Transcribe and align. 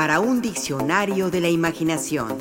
para 0.00 0.18
un 0.18 0.40
diccionario 0.40 1.30
de 1.30 1.42
la 1.42 1.50
imaginación. 1.50 2.38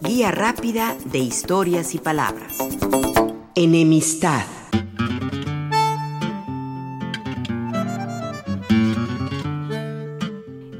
Guía 0.00 0.30
rápida 0.30 0.96
de 1.04 1.18
historias 1.18 1.94
y 1.94 1.98
palabras. 1.98 2.56
Enemistad. 3.54 4.46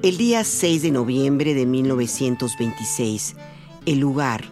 El 0.02 0.16
día 0.16 0.42
6 0.42 0.80
de 0.80 0.90
noviembre 0.90 1.52
de 1.52 1.66
1926, 1.66 3.36
el 3.84 3.98
lugar, 3.98 4.46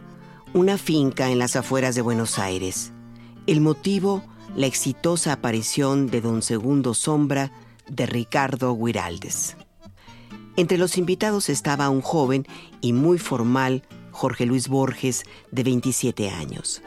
una 0.52 0.76
finca 0.76 1.30
en 1.30 1.38
las 1.38 1.56
afueras 1.56 1.94
de 1.94 2.02
Buenos 2.02 2.38
Aires. 2.38 2.92
El 3.46 3.62
motivo, 3.62 4.22
la 4.54 4.66
exitosa 4.66 5.32
aparición 5.32 6.08
de 6.08 6.20
don 6.20 6.42
Segundo 6.42 6.92
Sombra 6.92 7.52
de 7.88 8.04
Ricardo 8.04 8.76
Guiraldes. 8.76 9.56
Entre 10.60 10.76
los 10.76 10.98
invitados 10.98 11.48
estaba 11.48 11.88
un 11.88 12.02
joven 12.02 12.46
y 12.82 12.92
muy 12.92 13.16
formal 13.16 13.82
Jorge 14.10 14.44
Luis 14.44 14.68
Borges, 14.68 15.24
de 15.50 15.62
27 15.62 16.28
años. 16.28 16.82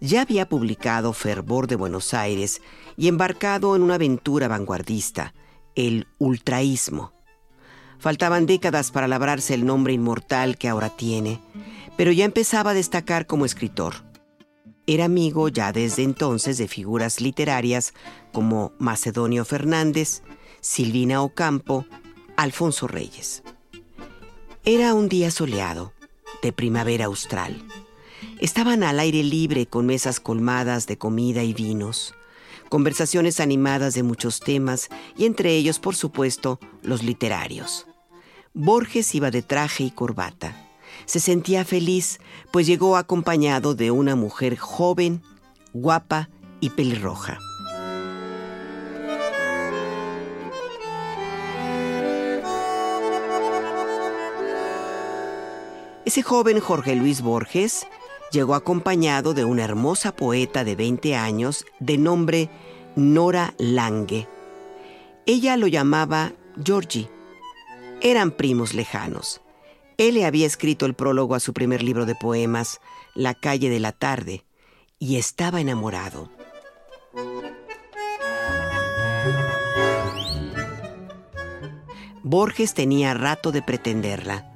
Ya 0.00 0.20
había 0.20 0.46
publicado 0.46 1.14
Fervor 1.14 1.66
de 1.66 1.76
Buenos 1.76 2.12
Aires 2.12 2.60
y 2.98 3.08
embarcado 3.08 3.74
en 3.74 3.80
una 3.80 3.94
aventura 3.94 4.48
vanguardista, 4.48 5.32
el 5.74 6.08
ultraísmo. 6.18 7.14
Faltaban 7.98 8.44
décadas 8.44 8.90
para 8.90 9.08
labrarse 9.08 9.54
el 9.54 9.64
nombre 9.64 9.94
inmortal 9.94 10.58
que 10.58 10.68
ahora 10.68 10.90
tiene, 10.90 11.40
pero 11.96 12.12
ya 12.12 12.26
empezaba 12.26 12.72
a 12.72 12.74
destacar 12.74 13.26
como 13.26 13.46
escritor. 13.46 13.94
Era 14.86 15.06
amigo 15.06 15.48
ya 15.48 15.72
desde 15.72 16.02
entonces 16.02 16.58
de 16.58 16.68
figuras 16.68 17.22
literarias 17.22 17.94
como 18.30 18.72
Macedonio 18.78 19.46
Fernández, 19.46 20.22
Silvina 20.60 21.22
Ocampo, 21.22 21.86
Alfonso 22.40 22.88
Reyes. 22.88 23.42
Era 24.64 24.94
un 24.94 25.10
día 25.10 25.30
soleado, 25.30 25.92
de 26.40 26.54
primavera 26.54 27.04
austral. 27.04 27.62
Estaban 28.38 28.82
al 28.82 28.98
aire 28.98 29.22
libre 29.22 29.66
con 29.66 29.84
mesas 29.84 30.20
colmadas 30.20 30.86
de 30.86 30.96
comida 30.96 31.42
y 31.42 31.52
vinos, 31.52 32.14
conversaciones 32.70 33.40
animadas 33.40 33.92
de 33.92 34.04
muchos 34.04 34.40
temas 34.40 34.88
y 35.18 35.26
entre 35.26 35.54
ellos, 35.54 35.78
por 35.78 35.94
supuesto, 35.96 36.58
los 36.82 37.02
literarios. 37.02 37.86
Borges 38.54 39.14
iba 39.14 39.30
de 39.30 39.42
traje 39.42 39.84
y 39.84 39.90
corbata. 39.90 40.56
Se 41.04 41.20
sentía 41.20 41.66
feliz, 41.66 42.20
pues 42.50 42.66
llegó 42.66 42.96
acompañado 42.96 43.74
de 43.74 43.90
una 43.90 44.16
mujer 44.16 44.56
joven, 44.56 45.22
guapa 45.74 46.30
y 46.58 46.70
pelirroja. 46.70 47.38
Ese 56.10 56.24
joven 56.24 56.58
Jorge 56.58 56.96
Luis 56.96 57.22
Borges 57.22 57.86
llegó 58.32 58.56
acompañado 58.56 59.32
de 59.32 59.44
una 59.44 59.62
hermosa 59.62 60.10
poeta 60.10 60.64
de 60.64 60.74
20 60.74 61.14
años 61.14 61.64
de 61.78 61.98
nombre 61.98 62.50
Nora 62.96 63.54
Lange. 63.58 64.26
Ella 65.24 65.56
lo 65.56 65.68
llamaba 65.68 66.32
Georgie. 66.64 67.08
Eran 68.00 68.32
primos 68.32 68.74
lejanos. 68.74 69.40
Él 69.98 70.14
le 70.14 70.24
había 70.24 70.48
escrito 70.48 70.84
el 70.84 70.94
prólogo 70.94 71.36
a 71.36 71.38
su 71.38 71.52
primer 71.52 71.80
libro 71.80 72.06
de 72.06 72.16
poemas, 72.16 72.80
La 73.14 73.34
calle 73.34 73.70
de 73.70 73.78
la 73.78 73.92
tarde, 73.92 74.44
y 74.98 75.14
estaba 75.14 75.60
enamorado. 75.60 76.28
Borges 82.24 82.74
tenía 82.74 83.14
rato 83.14 83.52
de 83.52 83.62
pretenderla. 83.62 84.49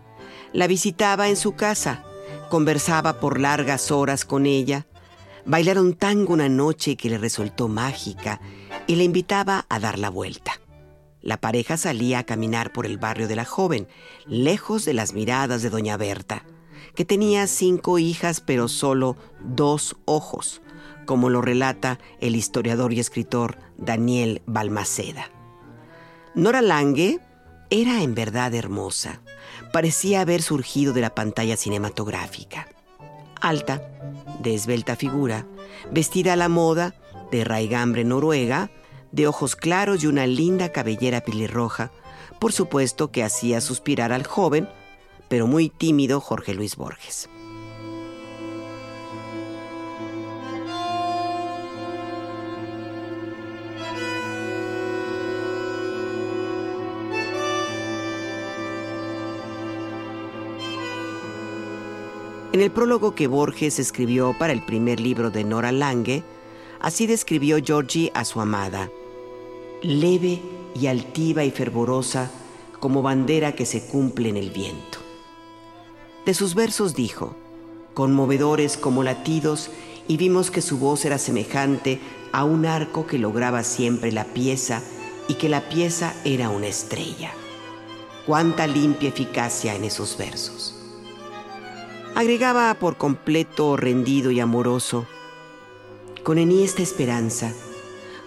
La 0.54 0.68
visitaba 0.68 1.28
en 1.28 1.36
su 1.36 1.56
casa, 1.56 2.04
conversaba 2.48 3.18
por 3.18 3.40
largas 3.40 3.90
horas 3.90 4.24
con 4.24 4.46
ella, 4.46 4.86
bailaron 5.44 5.94
tango 5.94 6.32
una 6.32 6.48
noche 6.48 6.96
que 6.96 7.10
le 7.10 7.18
resultó 7.18 7.66
mágica 7.66 8.40
y 8.86 8.94
le 8.94 9.02
invitaba 9.02 9.66
a 9.68 9.80
dar 9.80 9.98
la 9.98 10.10
vuelta. 10.10 10.52
La 11.20 11.38
pareja 11.40 11.76
salía 11.76 12.20
a 12.20 12.24
caminar 12.24 12.72
por 12.72 12.86
el 12.86 12.98
barrio 12.98 13.26
de 13.26 13.34
la 13.34 13.44
joven, 13.44 13.88
lejos 14.26 14.84
de 14.84 14.94
las 14.94 15.12
miradas 15.12 15.60
de 15.62 15.70
doña 15.70 15.96
Berta, 15.96 16.44
que 16.94 17.04
tenía 17.04 17.48
cinco 17.48 17.98
hijas 17.98 18.40
pero 18.40 18.68
solo 18.68 19.16
dos 19.40 19.96
ojos, 20.04 20.62
como 21.04 21.30
lo 21.30 21.42
relata 21.42 21.98
el 22.20 22.36
historiador 22.36 22.92
y 22.92 23.00
escritor 23.00 23.58
Daniel 23.76 24.40
Balmaceda. 24.46 25.32
Nora 26.36 26.62
Lange 26.62 27.18
era 27.74 28.02
en 28.02 28.14
verdad 28.14 28.54
hermosa 28.54 29.20
parecía 29.72 30.20
haber 30.20 30.42
surgido 30.42 30.92
de 30.92 31.00
la 31.00 31.12
pantalla 31.12 31.56
cinematográfica. 31.56 32.68
Alta, 33.40 33.82
de 34.38 34.54
esbelta 34.54 34.94
figura, 34.94 35.44
vestida 35.90 36.34
a 36.34 36.36
la 36.36 36.48
moda, 36.48 36.94
de 37.32 37.42
raigambre 37.42 38.04
noruega, 38.04 38.70
de 39.10 39.26
ojos 39.26 39.56
claros 39.56 40.04
y 40.04 40.06
una 40.06 40.28
linda 40.28 40.70
cabellera 40.70 41.22
pelirroja, 41.22 41.90
por 42.38 42.52
supuesto 42.52 43.10
que 43.10 43.24
hacía 43.24 43.60
suspirar 43.60 44.12
al 44.12 44.24
joven, 44.24 44.68
pero 45.28 45.48
muy 45.48 45.68
tímido 45.68 46.20
Jorge 46.20 46.54
Luis 46.54 46.76
Borges. 46.76 47.28
En 62.54 62.60
el 62.60 62.70
prólogo 62.70 63.16
que 63.16 63.26
Borges 63.26 63.80
escribió 63.80 64.32
para 64.38 64.52
el 64.52 64.64
primer 64.64 65.00
libro 65.00 65.32
de 65.32 65.42
Nora 65.42 65.72
Lange, 65.72 66.22
así 66.80 67.08
describió 67.08 67.58
Georgie 67.60 68.12
a 68.14 68.24
su 68.24 68.40
amada. 68.40 68.92
Leve 69.82 70.40
y 70.72 70.86
altiva 70.86 71.42
y 71.42 71.50
fervorosa 71.50 72.30
como 72.78 73.02
bandera 73.02 73.56
que 73.56 73.66
se 73.66 73.88
cumple 73.88 74.28
en 74.28 74.36
el 74.36 74.50
viento. 74.50 74.98
De 76.24 76.32
sus 76.32 76.54
versos 76.54 76.94
dijo, 76.94 77.34
conmovedores 77.92 78.76
como 78.76 79.02
latidos, 79.02 79.70
y 80.06 80.16
vimos 80.16 80.52
que 80.52 80.62
su 80.62 80.78
voz 80.78 81.04
era 81.04 81.18
semejante 81.18 81.98
a 82.30 82.44
un 82.44 82.66
arco 82.66 83.04
que 83.04 83.18
lograba 83.18 83.64
siempre 83.64 84.12
la 84.12 84.26
pieza 84.26 84.80
y 85.26 85.34
que 85.34 85.48
la 85.48 85.68
pieza 85.68 86.14
era 86.24 86.50
una 86.50 86.68
estrella. 86.68 87.32
Cuánta 88.26 88.68
limpia 88.68 89.08
eficacia 89.08 89.74
en 89.74 89.82
esos 89.82 90.16
versos. 90.16 90.83
Agregaba 92.16 92.72
por 92.74 92.96
completo 92.96 93.76
rendido 93.76 94.30
y 94.30 94.38
amoroso, 94.38 95.04
con 96.22 96.38
enhiesta 96.38 96.80
esperanza, 96.80 97.52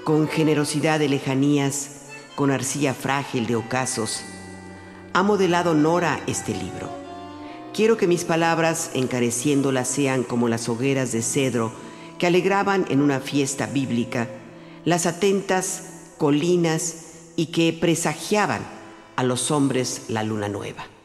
con 0.03 0.27
generosidad 0.27 0.99
de 0.99 1.07
lejanías, 1.07 2.01
con 2.35 2.51
arcilla 2.51 2.93
frágil 2.93 3.47
de 3.47 3.55
ocasos, 3.55 4.25
ha 5.13 5.23
modelado 5.23 5.73
Nora 5.73 6.19
este 6.27 6.53
libro. 6.53 6.89
Quiero 7.73 7.95
que 7.95 8.07
mis 8.07 8.25
palabras, 8.25 8.91
encareciéndolas, 8.93 9.87
sean 9.87 10.23
como 10.23 10.49
las 10.49 10.67
hogueras 10.67 11.13
de 11.13 11.21
cedro 11.21 11.71
que 12.19 12.27
alegraban 12.27 12.85
en 12.89 12.99
una 12.99 13.21
fiesta 13.21 13.67
bíblica 13.67 14.27
las 14.83 15.05
atentas 15.05 16.13
colinas 16.17 17.05
y 17.37 17.47
que 17.47 17.71
presagiaban 17.71 18.67
a 19.15 19.23
los 19.23 19.49
hombres 19.49 20.07
la 20.09 20.23
luna 20.23 20.49
nueva. 20.49 20.96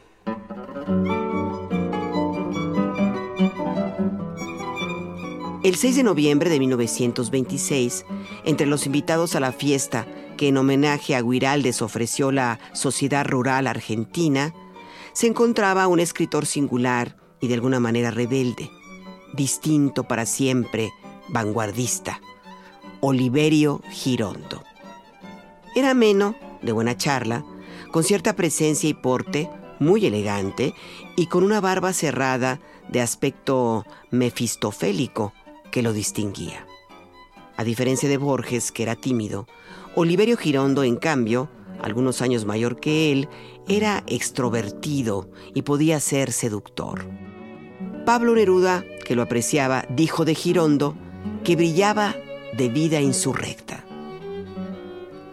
El 5.63 5.75
6 5.75 5.95
de 5.95 6.03
noviembre 6.03 6.49
de 6.49 6.59
1926, 6.59 8.05
entre 8.43 8.67
los 8.67 8.85
invitados 8.85 9.33
a 9.33 9.39
la 9.39 9.53
fiesta 9.53 10.05
que 10.35 10.49
en 10.49 10.57
homenaje 10.57 11.15
a 11.15 11.21
Guiraldes 11.21 11.81
ofreció 11.81 12.33
la 12.33 12.59
Sociedad 12.73 13.25
Rural 13.25 13.67
Argentina, 13.67 14.53
se 15.13 15.27
encontraba 15.27 15.87
un 15.87 16.01
escritor 16.01 16.45
singular 16.45 17.15
y 17.39 17.47
de 17.47 17.53
alguna 17.53 17.79
manera 17.79 18.11
rebelde, 18.11 18.69
distinto 19.31 20.03
para 20.03 20.25
siempre, 20.25 20.91
vanguardista, 21.29 22.19
Oliverio 22.99 23.81
Girondo. 23.89 24.65
Era 25.77 25.91
ameno, 25.91 26.35
de 26.61 26.73
buena 26.73 26.97
charla, 26.97 27.45
con 27.93 28.03
cierta 28.03 28.35
presencia 28.35 28.89
y 28.89 28.95
porte, 28.95 29.49
muy 29.79 30.05
elegante 30.05 30.73
y 31.15 31.27
con 31.27 31.41
una 31.41 31.61
barba 31.61 31.93
cerrada 31.93 32.59
de 32.89 32.99
aspecto 32.99 33.85
mefistofélico, 34.11 35.31
que 35.73 35.81
lo 35.81 35.91
distinguía. 35.91 36.67
A 37.57 37.63
diferencia 37.63 38.07
de 38.07 38.17
Borges, 38.17 38.71
que 38.71 38.83
era 38.83 38.95
tímido, 38.95 39.47
Oliverio 39.95 40.37
Girondo, 40.37 40.83
en 40.83 40.97
cambio, 40.97 41.49
algunos 41.81 42.21
años 42.21 42.45
mayor 42.45 42.79
que 42.79 43.11
él, 43.11 43.27
era 43.67 44.03
extrovertido 44.05 45.29
y 45.55 45.63
podía 45.63 45.99
ser 45.99 46.31
seductor. 46.31 47.05
Pablo 48.05 48.35
Neruda, 48.35 48.85
que 49.03 49.15
lo 49.15 49.23
apreciaba, 49.23 49.85
dijo 49.89 50.25
de 50.25 50.35
Girondo 50.35 50.95
que 51.43 51.55
brillaba 51.55 52.15
de 52.55 52.69
vida 52.69 53.01
insurrecta. 53.01 53.83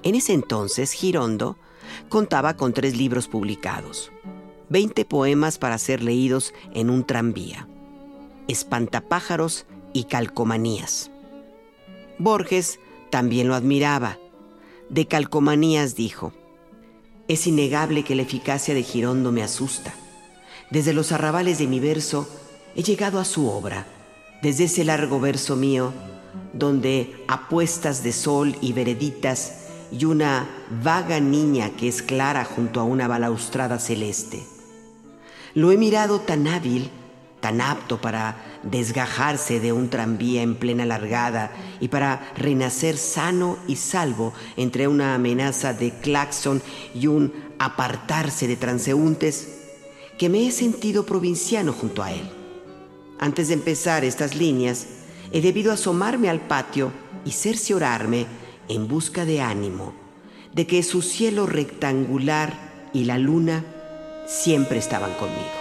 En 0.03 0.15
ese 0.15 0.33
entonces, 0.33 0.93
Girondo 0.93 1.59
Contaba 2.09 2.57
con 2.57 2.73
tres 2.73 2.97
libros 2.97 3.29
publicados, 3.29 4.11
20 4.69 5.05
poemas 5.05 5.59
para 5.59 5.79
ser 5.79 6.03
leídos 6.03 6.55
en 6.73 6.91
un 6.91 7.05
tranvía, 7.05 7.69
espantapájaros 8.49 9.67
y 9.93 10.05
calcomanías. 10.05 11.11
Borges 12.19 12.79
también 13.11 13.49
lo 13.49 13.55
admiraba. 13.55 14.19
De 14.89 15.07
calcomanías 15.07 15.95
dijo, 15.95 16.33
es 17.29 17.47
innegable 17.47 18.03
que 18.03 18.15
la 18.15 18.23
eficacia 18.23 18.75
de 18.75 18.83
Girondo 18.83 19.31
me 19.33 19.43
asusta. 19.43 19.95
Desde 20.71 20.93
los 20.93 21.13
arrabales 21.13 21.59
de 21.59 21.67
mi 21.67 21.81
verso 21.81 22.29
he 22.75 22.83
llegado 22.83 23.21
a 23.21 23.25
su 23.25 23.49
obra, 23.49 23.87
desde 24.43 24.65
ese 24.65 24.85
largo 24.85 25.21
verso 25.21 25.57
mío, 25.57 25.93
donde 26.53 27.25
apuestas 27.29 28.03
de 28.03 28.13
sol 28.13 28.57
y 28.61 28.73
vereditas 28.73 29.69
y 29.93 30.05
una 30.05 30.49
vaga 30.83 31.21
niña 31.21 31.71
que 31.71 31.89
es 31.89 32.03
clara 32.03 32.45
junto 32.45 32.81
a 32.81 32.85
una 32.85 33.09
balaustrada 33.09 33.79
celeste. 33.79 34.45
Lo 35.55 35.73
he 35.73 35.77
mirado 35.77 36.21
tan 36.21 36.47
hábil, 36.47 36.91
tan 37.41 37.61
apto 37.61 38.01
para 38.01 38.50
desgajarse 38.63 39.61
de 39.61 39.73
un 39.73 39.89
tranvía 39.89 40.43
en 40.43 40.55
plena 40.55 40.85
largada 40.85 41.53
y 41.81 41.89
para 41.89 42.33
renacer 42.37 42.97
sano 42.97 43.59
y 43.67 43.77
salvo 43.77 44.33
entre 44.57 44.89
una 44.89 45.15
amenaza 45.15 45.73
de 45.73 45.93
claxon 45.93 46.63
y 46.95 47.07
un 47.07 47.33
apartarse 47.59 48.47
de 48.47 48.57
transeúntes, 48.57 49.59
que 50.19 50.29
me 50.29 50.47
he 50.47 50.51
sentido 50.51 51.07
provinciano 51.07 51.73
junto 51.73 52.03
a 52.03 52.13
él. 52.13 52.29
Antes 53.19 53.49
de 53.49 53.55
empezar 53.55 54.05
estas 54.05 54.35
líneas, 54.35 54.87
he 55.33 55.41
debido 55.41 55.73
asomarme 55.73 56.29
al 56.29 56.41
patio 56.41 56.93
y 57.25 57.33
cerciorarme 57.33 58.27
en 58.69 58.89
busca 58.89 59.25
de 59.25 59.41
ánimo, 59.41 59.95
de 60.55 60.67
que 60.67 60.83
su 60.83 61.03
cielo 61.03 61.47
rectangular 61.47 62.89
y 62.93 63.05
la 63.05 63.19
luna 63.19 63.65
siempre 64.27 64.79
estaban 64.79 65.13
conmigo. 65.15 65.60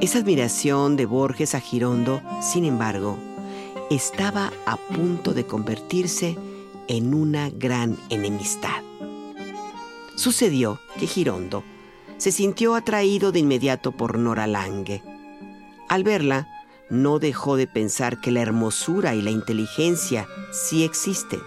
Esa 0.00 0.20
admiración 0.20 0.96
de 0.96 1.04
Borges 1.04 1.54
a 1.54 1.60
Girondo, 1.60 2.22
sin 2.40 2.64
embargo, 2.64 3.18
estaba 3.90 4.50
a 4.64 4.78
punto 4.78 5.34
de 5.34 5.44
convertirse 5.44 6.38
en 6.88 7.12
una 7.12 7.50
gran 7.50 7.98
enemistad. 8.08 8.82
Sucedió 10.16 10.80
que 10.98 11.06
Girondo 11.06 11.64
se 12.16 12.32
sintió 12.32 12.76
atraído 12.76 13.30
de 13.30 13.40
inmediato 13.40 13.92
por 13.92 14.18
Nora 14.18 14.46
Lange. 14.46 15.02
Al 15.90 16.02
verla, 16.02 16.48
no 16.88 17.18
dejó 17.18 17.56
de 17.56 17.66
pensar 17.66 18.22
que 18.22 18.30
la 18.30 18.40
hermosura 18.40 19.14
y 19.14 19.20
la 19.20 19.30
inteligencia 19.30 20.26
sí 20.50 20.82
existen. 20.82 21.40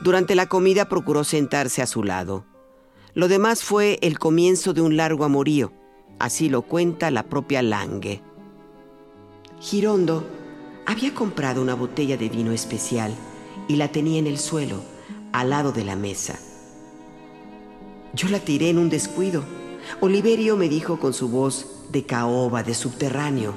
Durante 0.00 0.34
la 0.34 0.46
comida 0.46 0.88
procuró 0.88 1.22
sentarse 1.22 1.82
a 1.82 1.86
su 1.86 2.02
lado. 2.02 2.46
Lo 3.12 3.28
demás 3.28 3.62
fue 3.62 3.98
el 4.00 4.18
comienzo 4.18 4.72
de 4.72 4.80
un 4.80 4.96
largo 4.96 5.26
amorío 5.26 5.77
Así 6.18 6.48
lo 6.48 6.62
cuenta 6.62 7.10
la 7.10 7.22
propia 7.22 7.62
Lange. 7.62 8.20
Girondo 9.60 10.26
había 10.86 11.14
comprado 11.14 11.62
una 11.62 11.74
botella 11.74 12.16
de 12.16 12.28
vino 12.28 12.50
especial 12.52 13.14
y 13.68 13.76
la 13.76 13.88
tenía 13.88 14.18
en 14.18 14.26
el 14.26 14.38
suelo, 14.38 14.82
al 15.32 15.50
lado 15.50 15.70
de 15.72 15.84
la 15.84 15.94
mesa. 15.94 16.38
Yo 18.14 18.28
la 18.28 18.40
tiré 18.40 18.70
en 18.70 18.78
un 18.78 18.88
descuido. 18.88 19.44
Oliverio 20.00 20.56
me 20.56 20.68
dijo 20.68 20.98
con 20.98 21.14
su 21.14 21.28
voz 21.28 21.84
de 21.90 22.04
caoba 22.04 22.62
de 22.62 22.74
subterráneo, 22.74 23.54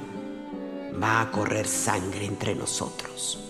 va 1.02 1.20
a 1.20 1.30
correr 1.32 1.66
sangre 1.66 2.26
entre 2.26 2.54
nosotros. 2.54 3.40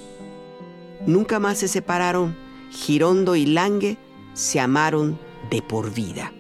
Nunca 1.07 1.39
más 1.39 1.59
se 1.59 1.69
separaron. 1.69 2.37
Girondo 2.71 3.37
y 3.37 3.45
Lange 3.45 3.99
se 4.33 4.59
amaron 4.59 5.19
de 5.51 5.61
por 5.61 5.93
vida 5.93 6.33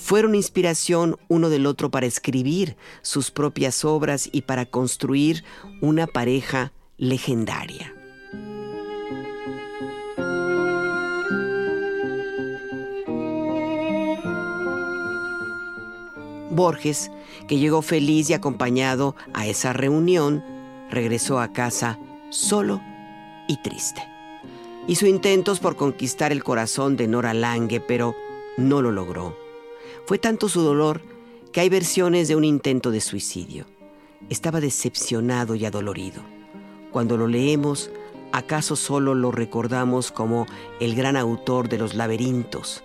fueron 0.00 0.34
inspiración 0.34 1.18
uno 1.28 1.50
del 1.50 1.66
otro 1.66 1.90
para 1.90 2.06
escribir 2.06 2.76
sus 3.02 3.30
propias 3.30 3.84
obras 3.84 4.30
y 4.32 4.42
para 4.42 4.64
construir 4.64 5.44
una 5.82 6.06
pareja 6.06 6.72
legendaria. 6.96 7.94
Borges, 16.50 17.10
que 17.46 17.58
llegó 17.58 17.82
feliz 17.82 18.30
y 18.30 18.32
acompañado 18.32 19.14
a 19.34 19.46
esa 19.46 19.72
reunión, 19.72 20.42
regresó 20.90 21.38
a 21.38 21.52
casa 21.52 21.98
solo 22.30 22.80
y 23.48 23.58
triste. 23.62 24.02
Hizo 24.88 25.06
intentos 25.06 25.60
por 25.60 25.76
conquistar 25.76 26.32
el 26.32 26.42
corazón 26.42 26.96
de 26.96 27.06
Nora 27.06 27.34
Lange, 27.34 27.80
pero 27.80 28.16
no 28.56 28.82
lo 28.82 28.90
logró. 28.90 29.49
Fue 30.06 30.18
tanto 30.18 30.48
su 30.48 30.60
dolor 30.62 31.00
que 31.52 31.60
hay 31.60 31.68
versiones 31.68 32.28
de 32.28 32.36
un 32.36 32.44
intento 32.44 32.90
de 32.90 33.00
suicidio. 33.00 33.66
Estaba 34.28 34.60
decepcionado 34.60 35.54
y 35.54 35.64
adolorido. 35.64 36.22
Cuando 36.92 37.16
lo 37.16 37.26
leemos, 37.26 37.90
¿acaso 38.32 38.76
solo 38.76 39.14
lo 39.14 39.30
recordamos 39.30 40.12
como 40.12 40.46
el 40.80 40.94
gran 40.94 41.16
autor 41.16 41.68
de 41.68 41.78
los 41.78 41.94
laberintos, 41.94 42.82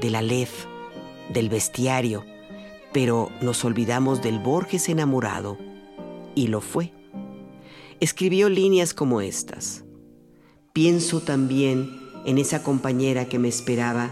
de 0.00 0.10
la 0.10 0.22
Lef, 0.22 0.66
del 1.32 1.48
bestiario, 1.48 2.24
pero 2.92 3.30
nos 3.40 3.64
olvidamos 3.64 4.22
del 4.22 4.38
Borges 4.38 4.88
enamorado? 4.88 5.58
Y 6.34 6.48
lo 6.48 6.60
fue. 6.60 6.92
Escribió 8.00 8.48
líneas 8.48 8.94
como 8.94 9.20
estas. 9.20 9.84
Pienso 10.72 11.20
también 11.20 12.00
en 12.24 12.38
esa 12.38 12.62
compañera 12.62 13.26
que 13.26 13.38
me 13.38 13.48
esperaba 13.48 14.10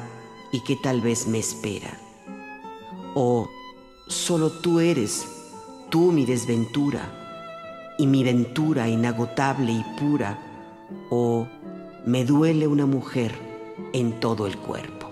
y 0.53 0.63
que 0.63 0.77
tal 0.77 1.01
vez 1.01 1.27
me 1.27 1.39
espera 1.39 2.10
o 3.15 3.49
solo 4.07 4.51
tú 4.51 4.81
eres, 4.81 5.27
tú 5.89 6.13
mi 6.13 6.25
desventura, 6.25 7.17
y 7.99 8.07
mi 8.07 8.25
ventura 8.25 8.89
inagotable 8.89 9.73
y 9.73 9.85
pura, 9.99 10.39
o 11.11 11.47
me 12.07 12.25
duele 12.25 12.67
una 12.67 12.87
mujer 12.87 13.33
en 13.93 14.19
todo 14.21 14.47
el 14.47 14.57
cuerpo. 14.57 15.11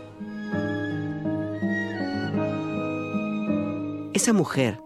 Esa 4.14 4.32
mujer 4.32 4.80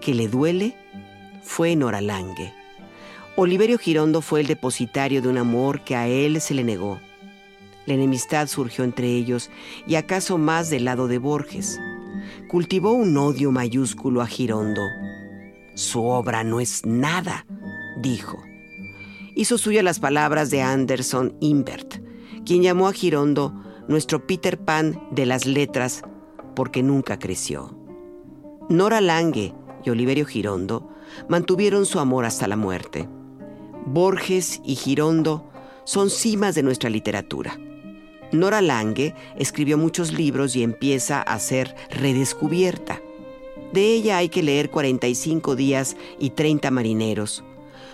que 0.00 0.14
le 0.14 0.28
duele 0.28 0.76
fue 1.42 1.76
Lange. 1.76 2.52
Oliverio 3.36 3.78
Girondo 3.78 4.20
fue 4.20 4.40
el 4.40 4.46
depositario 4.46 5.22
de 5.22 5.28
un 5.28 5.38
amor 5.38 5.82
que 5.82 5.94
a 5.94 6.08
él 6.08 6.40
se 6.40 6.54
le 6.54 6.64
negó. 6.64 6.98
La 7.86 7.94
enemistad 7.94 8.48
surgió 8.48 8.84
entre 8.84 9.06
ellos 9.06 9.48
y 9.86 9.94
acaso 9.94 10.38
más 10.38 10.70
del 10.70 10.84
lado 10.84 11.08
de 11.08 11.18
Borges 11.18 11.78
cultivó 12.48 12.92
un 12.92 13.16
odio 13.16 13.52
mayúsculo 13.52 14.22
a 14.22 14.26
Girondo. 14.26 14.82
Su 15.74 16.04
obra 16.04 16.44
no 16.44 16.60
es 16.60 16.84
nada, 16.84 17.46
dijo. 18.00 18.42
Hizo 19.34 19.58
suya 19.58 19.82
las 19.82 20.00
palabras 20.00 20.50
de 20.50 20.62
Anderson 20.62 21.36
Imbert, 21.40 22.02
quien 22.44 22.62
llamó 22.62 22.88
a 22.88 22.92
Girondo 22.92 23.54
nuestro 23.86 24.26
Peter 24.26 24.58
Pan 24.58 25.00
de 25.10 25.26
las 25.26 25.46
letras 25.46 26.02
porque 26.54 26.82
nunca 26.82 27.18
creció. 27.18 27.76
Nora 28.68 29.00
Lange 29.00 29.54
y 29.84 29.90
Oliverio 29.90 30.26
Girondo 30.26 30.90
mantuvieron 31.28 31.86
su 31.86 32.00
amor 32.00 32.24
hasta 32.24 32.48
la 32.48 32.56
muerte. 32.56 33.08
Borges 33.86 34.60
y 34.64 34.74
Girondo 34.74 35.48
son 35.84 36.10
cimas 36.10 36.54
de 36.54 36.62
nuestra 36.62 36.90
literatura. 36.90 37.58
Nora 38.32 38.60
Lange 38.60 39.14
escribió 39.36 39.78
muchos 39.78 40.12
libros 40.12 40.54
y 40.56 40.62
empieza 40.62 41.22
a 41.22 41.38
ser 41.38 41.74
redescubierta. 41.90 43.00
De 43.72 43.92
ella 43.92 44.18
hay 44.18 44.28
que 44.28 44.42
leer 44.42 44.70
45 44.70 45.56
días 45.56 45.96
y 46.18 46.30
30 46.30 46.70
marineros. 46.70 47.44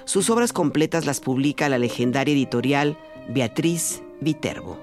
Sus 0.05 0.31
obras 0.31 0.53
completas 0.53 1.07
las 1.07 1.21
publica 1.21 1.69
la 1.69 1.79
legendaria 1.79 2.35
editorial 2.35 2.99
Beatriz 3.29 4.03
Viterbo. 4.21 4.79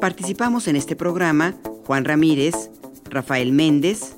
Participamos 0.00 0.68
en 0.68 0.76
este 0.76 0.94
programa 0.94 1.54
Juan 1.86 2.04
Ramírez, 2.04 2.70
Rafael 3.10 3.52
Méndez, 3.52 4.17